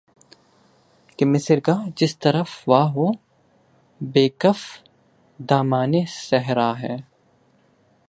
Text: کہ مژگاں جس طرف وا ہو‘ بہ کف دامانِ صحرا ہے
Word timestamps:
کہ 1.17 1.25
مژگاں 1.25 1.81
جس 1.97 2.13
طرف 2.23 2.49
وا 2.69 2.81
ہو‘ 2.93 3.07
بہ 4.01 4.27
کف 4.41 4.59
دامانِ 5.39 5.93
صحرا 6.27 6.71
ہے 6.79 6.95